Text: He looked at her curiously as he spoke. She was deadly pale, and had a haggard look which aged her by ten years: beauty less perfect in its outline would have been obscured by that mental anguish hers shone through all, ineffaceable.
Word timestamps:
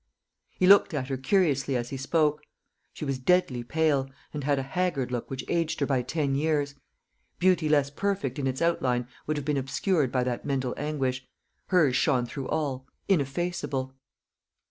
He 0.57 0.65
looked 0.65 0.95
at 0.95 1.09
her 1.09 1.15
curiously 1.17 1.75
as 1.75 1.91
he 1.91 1.95
spoke. 1.97 2.41
She 2.91 3.05
was 3.05 3.19
deadly 3.19 3.63
pale, 3.63 4.09
and 4.33 4.43
had 4.43 4.57
a 4.57 4.63
haggard 4.63 5.11
look 5.11 5.29
which 5.29 5.45
aged 5.47 5.79
her 5.79 5.85
by 5.85 6.01
ten 6.01 6.33
years: 6.33 6.73
beauty 7.37 7.69
less 7.69 7.91
perfect 7.91 8.39
in 8.39 8.47
its 8.47 8.63
outline 8.63 9.07
would 9.27 9.37
have 9.37 9.45
been 9.45 9.57
obscured 9.57 10.11
by 10.11 10.23
that 10.23 10.43
mental 10.43 10.73
anguish 10.75 11.27
hers 11.67 11.95
shone 11.95 12.25
through 12.25 12.47
all, 12.47 12.87
ineffaceable. 13.07 13.93